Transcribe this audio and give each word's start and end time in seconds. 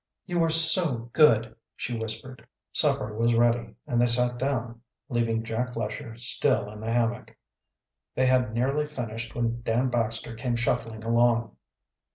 "You 0.25 0.41
are 0.43 0.49
so 0.49 1.11
good!" 1.13 1.55
she 1.75 1.95
whispered. 1.95 2.47
Supper 2.71 3.15
was 3.15 3.35
ready, 3.35 3.75
and 3.85 4.01
they 4.01 4.07
sat 4.07 4.39
down, 4.39 4.81
leaving 5.09 5.43
Jack 5.43 5.75
Lesher 5.75 6.17
still 6.17 6.71
in 6.71 6.79
the 6.79 6.91
hammock. 6.91 7.37
They 8.15 8.25
had 8.25 8.51
nearly 8.51 8.87
finished 8.87 9.35
when 9.35 9.61
Dan 9.61 9.89
Baxter 9.91 10.33
came 10.33 10.55
shuffling 10.55 11.03
along. 11.03 11.55